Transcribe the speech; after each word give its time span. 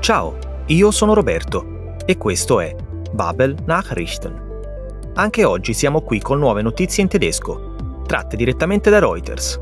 Ciao, 0.00 0.64
io 0.68 0.90
sono 0.90 1.12
Roberto 1.12 1.94
e 2.06 2.16
questo 2.16 2.58
è 2.60 2.74
Babel 3.12 3.54
Nachrichten. 3.66 5.12
Anche 5.16 5.44
oggi 5.44 5.74
siamo 5.74 6.00
qui 6.00 6.20
con 6.20 6.38
nuove 6.38 6.62
notizie 6.62 7.02
in 7.02 7.10
tedesco, 7.10 8.00
tratte 8.06 8.34
direttamente 8.34 8.88
da 8.88 8.98
Reuters. 8.98 9.60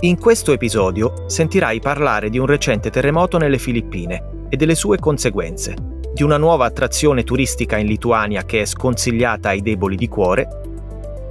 In 0.00 0.18
questo 0.18 0.52
episodio 0.52 1.24
sentirai 1.26 1.80
parlare 1.80 2.28
di 2.28 2.38
un 2.38 2.44
recente 2.44 2.90
terremoto 2.90 3.38
nelle 3.38 3.56
Filippine 3.56 4.46
e 4.50 4.58
delle 4.58 4.74
sue 4.74 4.98
conseguenze, 4.98 5.74
di 6.12 6.22
una 6.22 6.36
nuova 6.36 6.66
attrazione 6.66 7.24
turistica 7.24 7.78
in 7.78 7.86
Lituania 7.86 8.44
che 8.44 8.60
è 8.60 8.66
sconsigliata 8.66 9.48
ai 9.48 9.62
deboli 9.62 9.96
di 9.96 10.06
cuore 10.06 10.48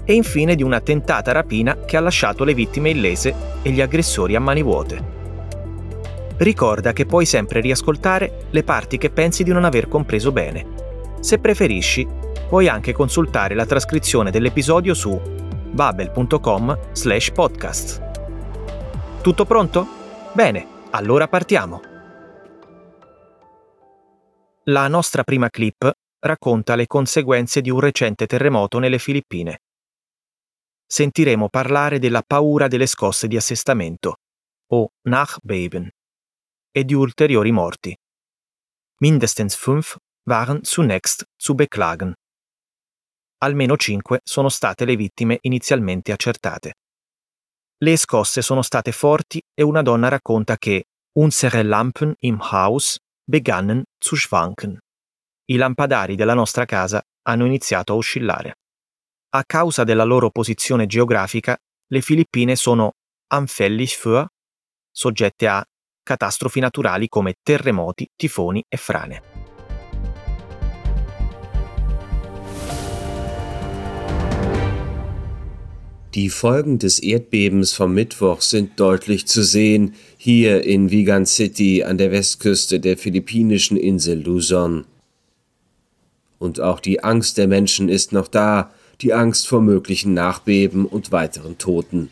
e 0.04 0.14
infine 0.16 0.56
di 0.56 0.64
una 0.64 0.80
tentata 0.80 1.32
rapina 1.32 1.78
che 1.86 1.96
ha 1.96 2.02
lasciato 2.02 2.44
le 2.44 2.56
vittime 2.56 2.90
illese 2.90 3.36
e 3.62 3.70
gli 3.70 3.82
aggressori 3.82 4.36
a 4.36 4.40
mani 4.40 4.64
vuote. 4.64 5.15
Ricorda 6.38 6.92
che 6.92 7.06
puoi 7.06 7.26
sempre 7.26 7.62
riascoltare 7.62 8.48
le 8.50 8.64
parti 8.64 8.98
che 8.98 9.10
pensi 9.10 9.44
di 9.44 9.52
non 9.52 9.64
aver 9.64 9.88
compreso 9.88 10.34
bene. 10.34 10.84
Se 11.22 11.40
preferisci, 11.40 12.06
puoi 12.50 12.68
anche 12.68 12.92
consultare 12.92 13.56
la 13.56 13.66
trascrizione 13.66 14.32
dell'episodio 14.32 14.94
su 14.94 15.18
babel.com/podcast. 15.72 18.02
Tutto 19.22 19.46
pronto? 19.46 19.88
Bene, 20.34 20.68
allora 20.92 21.30
partiamo. 21.30 21.80
La 24.66 24.90
nostra 24.90 25.24
prima 25.24 25.50
clip 25.50 25.90
racconta 26.20 26.76
le 26.76 26.88
conseguenze 26.88 27.62
di 27.62 27.70
un 27.70 27.80
recente 27.80 28.26
terremoto 28.26 28.80
nelle 28.80 29.00
Filippine. 29.00 29.62
Sentiremo 30.86 31.48
parlare 31.50 31.98
della 31.98 32.24
paura 32.26 32.68
delle 32.68 32.88
scosse 32.88 33.28
di 33.28 33.38
assestamento, 33.38 34.16
o 34.72 34.90
Nachbeben, 35.04 35.90
e 36.76 36.84
di 36.84 36.94
ulteriori 36.94 37.54
morti. 37.54 37.96
Mindestens 39.00 39.56
fünf 39.56 39.96
waren 40.24 40.62
zunächst 40.64 41.24
zu 41.38 41.56
beklagen. 41.56 42.14
Almeno 43.38 43.78
cinque 43.78 44.20
sono 44.24 44.50
state 44.50 44.84
le 44.84 44.98
vittime 44.98 45.38
inizialmente 45.42 46.12
accertate. 46.12 46.74
Le 47.78 47.96
scosse 47.96 48.42
sono 48.42 48.62
state 48.62 48.92
forti 48.92 49.42
e 49.54 49.64
una 49.64 49.82
donna 49.82 50.10
racconta 50.10 50.58
che 50.58 50.86
unsere 51.14 51.64
Lampen 51.64 52.14
im 52.20 52.40
Haus 52.42 52.98
begannen 53.24 53.84
zu 53.98 54.16
schwanken. 54.16 54.78
I 55.46 55.56
lampadari 55.56 56.16
della 56.16 56.34
nostra 56.34 56.66
casa 56.66 57.02
hanno 57.22 57.46
iniziato 57.46 57.94
a 57.94 57.96
oscillare. 57.96 58.56
A 59.30 59.44
causa 59.46 59.86
della 59.86 60.04
loro 60.04 60.30
posizione 60.30 60.88
geografica, 60.88 61.58
le 61.88 62.02
Filippine 62.02 62.58
sono 62.58 62.92
anfällig 63.28 63.96
für, 63.96 64.28
soggette 64.92 65.48
a 65.48 65.66
catastrofi 66.06 66.62
naturali 66.62 67.10
come 67.10 67.34
terremoti, 67.44 68.08
tifoni 68.16 68.64
e 68.70 68.78
frane. 68.78 69.22
Die 76.14 76.30
Folgen 76.30 76.80
des 76.80 77.00
Erdbebens 77.00 77.74
vom 77.74 77.94
Mittwoch 77.94 78.40
sind 78.40 78.80
deutlich 78.80 79.26
zu 79.26 79.44
sehen, 79.44 79.96
hier 80.16 80.64
in 80.64 80.90
Vigan 80.90 81.26
City 81.26 81.84
an 81.84 81.98
der 81.98 82.10
Westküste 82.12 82.80
der 82.80 82.98
philippinischen 82.98 83.76
Insel 83.76 84.22
Luzon. 84.24 84.86
Und 86.40 86.62
auch 86.62 86.80
die 86.80 87.04
Angst 87.04 87.38
der 87.38 87.50
Menschen 87.50 87.90
ist 87.90 88.14
noch 88.14 88.30
da, 88.30 88.72
die 89.02 89.14
Angst 89.14 89.46
vor 89.46 89.62
möglichen 89.62 90.14
Nachbeben 90.14 90.86
und 90.86 91.12
weiteren 91.12 91.58
Toten. 91.58 92.10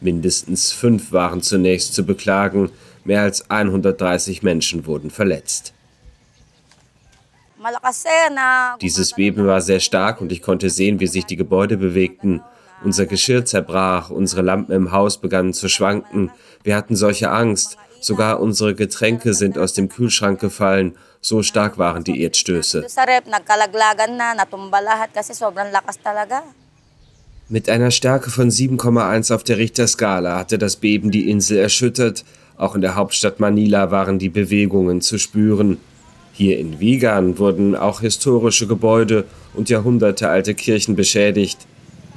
Mindestens 0.00 0.72
fünf 0.72 1.12
waren 1.12 1.42
zunächst 1.42 1.92
zu 1.92 2.06
beklagen, 2.06 2.70
Mehr 3.04 3.22
als 3.22 3.50
130 3.50 4.42
Menschen 4.42 4.86
wurden 4.86 5.10
verletzt. 5.10 5.74
Dieses 8.80 9.12
Beben 9.12 9.46
war 9.46 9.60
sehr 9.60 9.80
stark 9.80 10.20
und 10.20 10.32
ich 10.32 10.42
konnte 10.42 10.68
sehen, 10.70 11.00
wie 11.00 11.06
sich 11.06 11.24
die 11.24 11.36
Gebäude 11.36 11.76
bewegten. 11.76 12.42
Unser 12.82 13.06
Geschirr 13.06 13.44
zerbrach, 13.44 14.10
unsere 14.10 14.42
Lampen 14.42 14.72
im 14.72 14.92
Haus 14.92 15.18
begannen 15.18 15.54
zu 15.54 15.68
schwanken. 15.68 16.30
Wir 16.62 16.76
hatten 16.76 16.96
solche 16.96 17.30
Angst. 17.30 17.78
Sogar 18.00 18.40
unsere 18.40 18.74
Getränke 18.74 19.32
sind 19.32 19.56
aus 19.56 19.72
dem 19.72 19.88
Kühlschrank 19.88 20.40
gefallen. 20.40 20.96
So 21.22 21.42
stark 21.42 21.78
waren 21.78 22.04
die 22.04 22.22
Erdstöße. 22.22 22.84
Mit 27.48 27.68
einer 27.68 27.90
Stärke 27.90 28.30
von 28.30 28.50
7,1 28.50 29.34
auf 29.34 29.44
der 29.44 29.56
Richterskala 29.56 30.36
hatte 30.36 30.58
das 30.58 30.76
Beben 30.76 31.10
die 31.10 31.30
Insel 31.30 31.58
erschüttert. 31.58 32.24
Auch 32.56 32.74
in 32.74 32.80
der 32.80 32.94
Hauptstadt 32.94 33.40
Manila 33.40 33.90
waren 33.90 34.18
die 34.18 34.28
Bewegungen 34.28 35.00
zu 35.00 35.18
spüren. 35.18 35.78
Hier 36.32 36.58
in 36.58 36.80
Vigan 36.80 37.38
wurden 37.38 37.74
auch 37.74 38.00
historische 38.00 38.66
Gebäude 38.66 39.24
und 39.54 39.70
jahrhundertealte 39.70 40.54
Kirchen 40.54 40.96
beschädigt. 40.96 41.58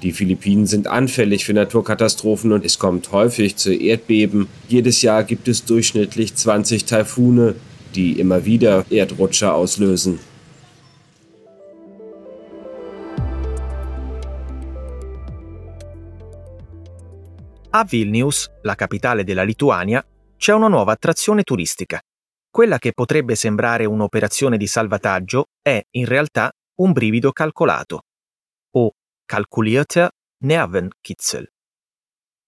Die 0.03 0.11
Philippinen 0.11 0.67
sind 0.67 0.87
anfällig 0.87 1.43
für 1.43 1.53
Naturkatastrophen 1.53 2.51
und 2.51 2.63
es 2.63 2.77
kommt 2.77 3.11
häufig 3.11 3.55
zu 3.55 3.73
Erdbeben. 3.73 4.47
Jedes 4.67 5.01
Jahr 5.01 5.23
gibt 5.23 5.47
es 5.47 5.65
durchschnittlich 5.65 6.35
20 6.35 6.85
Taifune, 6.85 7.55
die 7.95 8.19
immer 8.19 8.45
wieder 8.45 8.85
Erdrutscher 8.91 9.55
auslösen. 9.55 10.19
A 17.71 17.85
Vilnius, 17.91 18.49
la 18.63 18.75
capitale 18.75 19.25
della 19.25 19.43
Lituania, 19.43 20.03
c'è 20.37 20.53
una 20.53 20.67
nuova 20.67 20.93
attrazione 20.93 21.43
turistica. 21.43 22.01
Quella 22.49 22.77
che 22.77 22.93
potrebbe 22.93 23.35
sembrare 23.35 23.85
un'operazione 23.85 24.57
di 24.57 24.67
salvataggio 24.67 25.47
è 25.61 25.81
in 25.91 26.05
realtà 26.05 26.51
un 26.75 26.91
brivido 26.91 27.31
calcolato 27.31 28.03
o 28.75 28.91
calculierter 29.25 30.09
Nervenkitzel. 30.43 31.47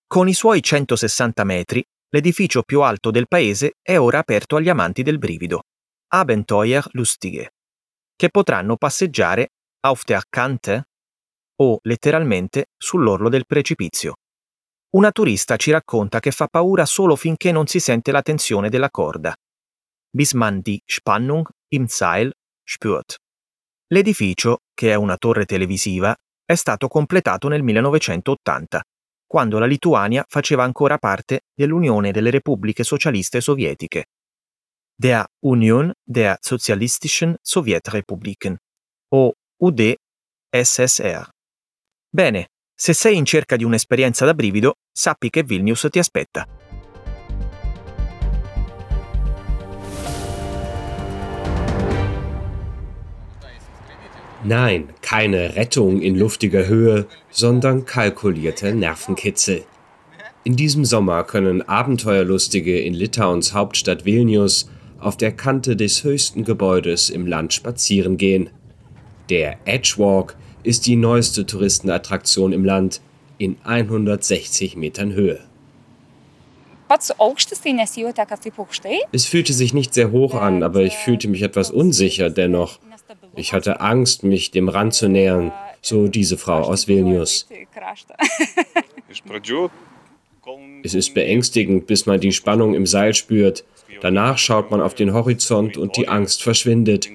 Con 0.08 0.28
i 0.28 0.34
suoi 0.34 0.62
160 0.62 1.44
metri, 1.44 1.84
l'edificio 2.10 2.64
più 2.64 2.82
alto 2.82 3.12
del 3.12 3.28
paese 3.28 3.74
è 3.82 3.98
ora 3.98 4.20
aperto 4.20 4.56
agli 4.56 4.70
amanti 4.70 5.04
del 5.04 5.18
brivido, 5.18 5.64
Abenteuer 6.12 6.88
Lustige, 6.92 7.54
che 8.16 8.30
potranno 8.30 8.78
passeggiare 8.78 9.50
auf 9.82 10.04
der 10.04 10.24
Kante 10.30 10.86
o 11.62 11.80
letteralmente 11.84 12.68
sull'orlo 12.78 13.30
del 13.30 13.46
precipizio. 13.46 14.16
Una 14.92 15.12
turista 15.12 15.56
ci 15.56 15.70
racconta 15.70 16.20
che 16.20 16.32
fa 16.32 16.48
paura 16.48 16.84
solo 16.86 17.16
finché 17.16 17.52
non 17.52 17.68
si 17.68 17.80
sente 17.80 18.12
la 18.12 18.24
tensione 18.24 18.70
della 18.70 18.90
corda. 18.90 19.36
Bis 20.10 20.34
man 20.34 20.62
die 20.62 20.82
Spannung 20.84 21.48
im 21.68 21.86
Seil 21.86 22.34
spürt. 22.64 23.18
L'edificio, 23.92 24.62
che 24.74 24.92
è 24.92 24.96
una 24.96 25.18
torre 25.18 25.46
televisiva, 25.46 26.16
è 26.44 26.56
stato 26.56 26.88
completato 26.88 27.48
nel 27.48 27.62
1980, 27.62 28.82
quando 29.28 29.60
la 29.60 29.68
Lituania 29.68 30.26
faceva 30.28 30.64
ancora 30.64 30.98
parte 30.98 31.42
dell'Unione 31.54 32.12
delle 32.12 32.32
Repubbliche 32.32 32.84
Socialiste 32.84 33.42
Sovietiche. 33.42 34.06
Der 34.96 35.28
Union 35.44 35.94
der 36.04 36.38
Sozialistischen 36.42 37.36
Sowjetrepubliken, 37.40 38.58
o 39.14 39.34
UdSSR. 39.62 41.30
Bene, 42.12 42.48
se 42.82 42.94
sei 42.94 43.18
in 43.18 43.26
cerca 43.26 43.58
di 43.58 43.66
un'esperienza 43.66 44.24
da 44.24 44.34
brivido, 44.34 44.78
sappi 44.90 45.30
che 45.30 45.44
Vilnius 45.44 45.86
ti 45.92 46.00
aspetta. 46.00 46.48
Nein, 54.44 54.94
keine 55.02 55.56
Rettung 55.58 56.02
in 56.02 56.18
luftiger 56.18 56.70
Höhe, 56.70 57.06
sondern 57.30 57.84
kalkulierter 57.84 58.72
Nervenkitzel. 58.72 59.66
In 60.46 60.56
diesem 60.56 60.86
Sommer 60.86 61.26
können 61.26 61.62
Abenteuerlustige 61.62 62.80
in 62.80 62.94
Litauens 62.94 63.54
Hauptstadt 63.54 64.06
Vilnius 64.06 64.70
auf 65.00 65.18
der 65.18 65.34
Kante 65.34 65.76
des 65.76 66.06
höchsten 66.06 66.46
Gebäudes 66.46 67.10
im 67.10 67.28
Land 67.28 67.54
spazieren 67.54 68.16
gehen. 68.16 68.50
Der 69.30 69.58
Edgewalk 69.66 70.38
ist 70.64 70.88
die 70.88 70.96
neueste 70.96 71.46
Touristenattraktion 71.46 72.52
im 72.54 72.66
Land 72.66 73.02
in 73.38 73.58
160 73.64 74.76
Metern 74.76 75.14
Höhe. 75.14 75.40
Es 79.12 79.26
fühlte 79.26 79.54
sich 79.54 79.74
nicht 79.74 79.94
sehr 79.94 80.12
hoch 80.12 80.34
an, 80.34 80.64
aber 80.64 80.82
ich 80.82 80.96
fühlte 80.96 81.28
mich 81.28 81.44
etwas 81.44 81.70
unsicher 81.70 82.30
dennoch. 82.30 82.80
Ich 83.36 83.54
hatte 83.54 83.80
Angst, 83.80 84.24
mich 84.24 84.52
dem 84.52 84.70
Rand 84.70 84.94
zu 84.94 85.08
nähern, 85.08 85.52
so 85.82 86.08
diese 86.08 86.38
Frau 86.38 86.62
aus 86.62 86.88
Vilnius. 86.88 87.48
Es 90.84 90.94
ist 90.94 91.14
beängstigend, 91.14 91.88
bis 91.88 92.06
man 92.06 92.20
die 92.20 92.32
Spannung 92.32 92.74
im 92.74 92.86
Seil 92.86 93.14
spürt. 93.14 93.64
Danach 94.02 94.38
schaut 94.38 94.72
man 94.72 94.82
auf 94.82 94.96
den 94.96 95.14
Horizont 95.14 95.78
und 95.78 95.96
die 95.96 96.08
Angst 96.08 96.42
verschwindet. 96.42 97.10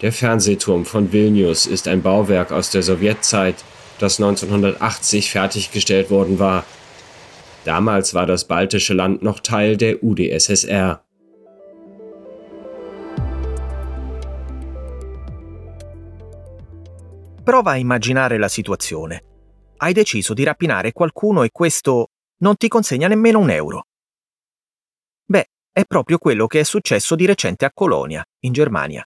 Der 0.00 0.12
Fernsehturm 0.12 0.84
von 0.84 1.12
Vilnius 1.12 1.66
ist 1.66 1.88
ein 1.88 2.02
Bauwerk 2.02 2.52
aus 2.52 2.70
der 2.70 2.82
Sowjetzeit, 2.82 3.64
das 3.98 4.20
1980 4.20 5.30
fertiggestellt 5.30 6.08
worden 6.10 6.38
war. 6.38 6.64
Damals 7.64 8.14
war 8.14 8.24
das 8.24 8.44
baltische 8.44 8.94
Land 8.94 9.22
noch 9.22 9.40
Teil 9.40 9.76
der 9.76 10.02
UdSSR. 10.02 11.02
Prova 17.44 17.70
a 17.72 17.76
immaginare 17.76 18.38
la 18.38 18.48
situazione. 18.48 19.24
Hai 19.78 19.92
deciso 19.92 20.32
di 20.32 20.44
rapinare 20.44 20.92
qualcuno 20.92 21.42
e 21.42 21.50
questo 21.50 22.10
non 22.38 22.56
ti 22.56 22.68
consegna 22.68 23.08
nemmeno 23.08 23.40
un 23.40 23.50
euro. 23.50 23.86
Beh, 25.24 25.46
è 25.72 25.84
proprio 25.86 26.18
quello 26.18 26.46
che 26.46 26.60
è 26.60 26.62
successo 26.62 27.16
di 27.16 27.26
recente 27.26 27.64
a 27.64 27.72
Colonia, 27.72 28.24
in 28.40 28.52
Germania. 28.52 29.04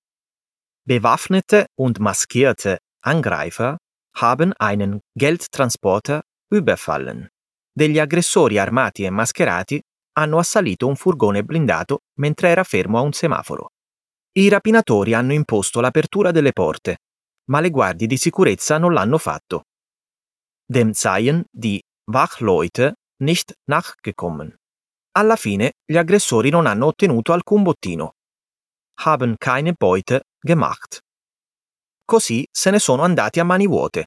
Bewaffnete 0.84 1.67
und 1.79 2.00
maskierte 2.00 2.79
Angreifer 3.05 3.79
haben 4.17 4.52
einen 4.55 5.00
Geldtransporter 5.14 6.23
überfallen. 6.50 7.29
Degli 7.73 8.00
aggressori 8.00 8.58
armati 8.58 9.05
e 9.05 9.11
mascherati 9.11 9.81
hanno 10.14 10.38
assalito 10.38 10.88
un 10.88 10.96
furgone 10.96 11.44
blindato 11.44 12.00
mentre 12.19 12.49
era 12.49 12.64
fermo 12.64 12.99
a 12.99 13.02
un 13.02 13.12
semaforo. 13.12 13.70
I 14.32 14.49
rapinatori 14.49 15.14
hanno 15.14 15.32
imposto 15.32 15.81
l'apertura 15.81 16.32
delle 16.32 16.52
porte, 16.52 16.99
ma 17.50 17.61
le 17.61 17.70
guardie 17.70 18.08
di 18.08 18.17
sicurezza 18.17 18.79
non 18.79 18.93
l'hanno 18.93 19.19
fatto. 19.19 19.64
Dem 20.67 20.93
seien 20.93 21.44
die 21.50 21.81
Wachleute 22.11 22.94
nicht 23.20 23.52
nachgekommen. 23.69 24.56
Alla 25.12 25.37
fine 25.37 25.75
gli 25.84 25.96
aggressori 25.96 26.50
non 26.50 26.67
hanno 26.67 26.87
ottenuto 26.87 27.32
alcun 27.32 27.62
bottino. 27.62 28.14
Haben 29.00 29.37
keine 29.38 29.75
Beute 29.75 30.23
gemacht. 30.42 31.00
Così 32.04 32.46
se 32.50 32.70
ne 32.70 32.78
sono 32.78 33.02
andati 33.02 33.40
a 33.40 33.44
mani 33.44 33.66
vuote, 33.66 34.06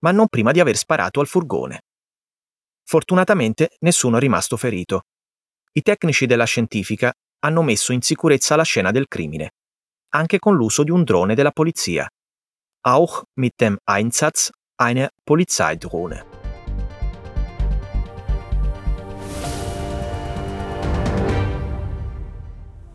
ma 0.00 0.10
non 0.10 0.28
prima 0.28 0.52
di 0.52 0.60
aver 0.60 0.76
sparato 0.76 1.20
al 1.20 1.26
furgone. 1.26 1.84
Fortunatamente 2.82 3.76
nessuno 3.80 4.16
è 4.16 4.20
rimasto 4.20 4.56
ferito. 4.56 5.02
I 5.72 5.82
tecnici 5.82 6.26
della 6.26 6.44
scientifica 6.44 7.12
hanno 7.40 7.62
messo 7.62 7.92
in 7.92 8.02
sicurezza 8.02 8.56
la 8.56 8.64
scena 8.64 8.90
del 8.90 9.06
crimine, 9.06 9.52
anche 10.14 10.38
con 10.38 10.56
l'uso 10.56 10.82
di 10.82 10.90
un 10.90 11.04
drone 11.04 11.34
della 11.34 11.52
polizia. 11.52 12.08
Auch 12.82 13.24
mit 13.34 13.52
dem 13.56 13.78
Einsatz 13.84 14.50
einer 14.76 15.10
Polizeidrohne. 15.22 16.29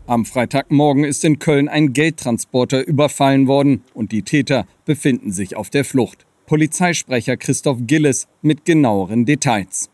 Am 0.08 0.24
Freitagmorgen 0.24 1.02
ist 1.02 1.24
in 1.24 1.40
Köln 1.40 1.68
ein 1.68 1.92
Geldtransporter 1.92 2.86
überfallen 2.86 3.48
worden 3.48 3.82
und 3.92 4.12
die 4.12 4.22
Täter 4.22 4.64
befinden 4.84 5.32
sich 5.32 5.56
auf 5.56 5.68
der 5.68 5.84
Flucht. 5.84 6.26
Polizeisprecher 6.46 7.36
Christoph 7.36 7.78
Gilles 7.88 8.28
mit 8.40 8.64
genaueren 8.64 9.24
Details. 9.24 9.90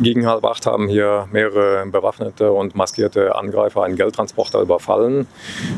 Gegen 0.00 0.26
halb 0.26 0.44
acht 0.44 0.66
haben 0.66 0.86
hier 0.86 1.28
mehrere 1.32 1.86
bewaffnete 1.90 2.52
und 2.52 2.76
maskierte 2.76 3.34
Angreifer 3.36 3.84
einen 3.84 3.96
Geldtransporter 3.96 4.60
überfallen. 4.60 5.26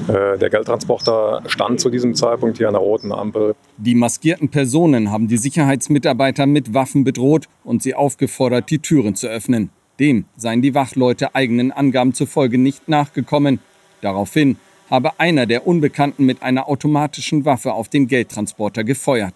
Äh, 0.08 0.36
der 0.36 0.50
Geldtransporter 0.50 1.42
stand 1.46 1.78
zu 1.78 1.90
diesem 1.90 2.16
Zeitpunkt 2.16 2.58
hier 2.58 2.66
an 2.66 2.74
der 2.74 2.82
roten 2.82 3.12
Ampel. 3.12 3.54
Die 3.76 3.94
maskierten 3.94 4.48
Personen 4.48 5.12
haben 5.12 5.28
die 5.28 5.38
Sicherheitsmitarbeiter 5.38 6.46
mit 6.46 6.74
Waffen 6.74 7.04
bedroht 7.04 7.46
und 7.62 7.84
sie 7.84 7.94
aufgefordert, 7.94 8.68
die 8.68 8.80
Türen 8.80 9.14
zu 9.14 9.28
öffnen. 9.28 9.70
Dem 10.00 10.24
seien 10.36 10.62
die 10.62 10.74
Wachleute 10.74 11.34
eigenen 11.34 11.70
Angaben 11.70 12.14
zufolge 12.14 12.56
nicht 12.56 12.88
nachgekommen. 12.88 13.60
Daraufhin 14.00 14.56
habe 14.88 15.20
einer 15.20 15.46
der 15.46 15.66
Unbekannten 15.66 16.24
mit 16.24 16.42
einer 16.42 16.68
automatischen 16.68 17.44
Waffe 17.44 17.74
auf 17.74 17.88
den 17.88 18.08
Geldtransporter 18.08 18.82
gefeuert. 18.82 19.34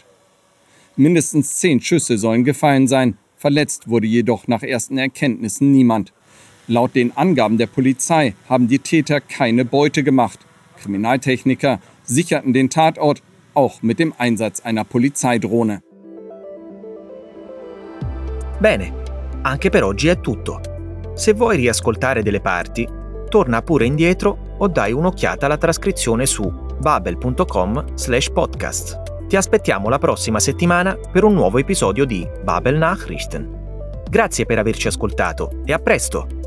Mindestens 0.96 1.56
zehn 1.56 1.80
Schüsse 1.80 2.16
sollen 2.18 2.44
gefallen 2.44 2.88
sein, 2.88 3.18
verletzt 3.36 3.88
wurde 3.88 4.06
jedoch 4.06 4.48
nach 4.48 4.62
ersten 4.62 4.96
Erkenntnissen 4.96 5.70
niemand. 5.70 6.12
Laut 6.66 6.94
den 6.94 7.14
Angaben 7.14 7.58
der 7.58 7.66
Polizei 7.66 8.34
haben 8.48 8.68
die 8.68 8.78
Täter 8.78 9.20
keine 9.20 9.66
Beute 9.66 10.02
gemacht. 10.02 10.38
Kriminaltechniker 10.80 11.78
sicherten 12.04 12.54
den 12.54 12.70
Tatort 12.70 13.22
auch 13.52 13.82
mit 13.82 13.98
dem 13.98 14.14
Einsatz 14.16 14.60
einer 14.60 14.84
Polizeidrohne. 14.84 15.82
Bene, 18.60 19.03
Anche 19.46 19.68
per 19.68 19.84
oggi 19.84 20.08
è 20.08 20.20
tutto. 20.20 20.58
Se 21.14 21.34
vuoi 21.34 21.56
riascoltare 21.56 22.22
delle 22.22 22.40
parti, 22.40 22.88
torna 23.28 23.60
pure 23.60 23.84
indietro 23.84 24.54
o 24.58 24.68
dai 24.68 24.92
un'occhiata 24.92 25.44
alla 25.46 25.58
trascrizione 25.58 26.24
su 26.24 26.50
babel.com/podcast. 26.78 29.02
Ti 29.28 29.36
aspettiamo 29.36 29.90
la 29.90 29.98
prossima 29.98 30.40
settimana 30.40 30.96
per 31.10 31.24
un 31.24 31.34
nuovo 31.34 31.58
episodio 31.58 32.06
di 32.06 32.26
Babel 32.42 32.76
Nachrichten. 32.76 33.92
Grazie 34.08 34.46
per 34.46 34.58
averci 34.58 34.88
ascoltato 34.88 35.60
e 35.64 35.74
a 35.74 35.78
presto! 35.78 36.43